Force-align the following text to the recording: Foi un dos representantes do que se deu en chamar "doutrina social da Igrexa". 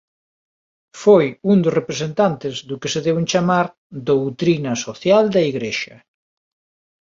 Foi 1.01 1.25
un 1.51 1.57
dos 1.63 1.75
representantes 1.79 2.55
do 2.69 2.75
que 2.81 2.91
se 2.93 2.99
deu 3.05 3.15
en 3.21 3.25
chamar 3.31 3.65
"doutrina 4.09 4.73
social 4.85 5.23
da 5.33 5.41
Igrexa". 5.51 5.97